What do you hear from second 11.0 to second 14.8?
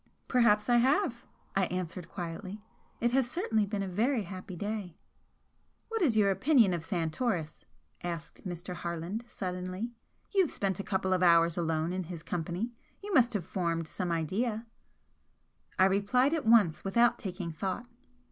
of hours alone in his company, you must have formed some idea."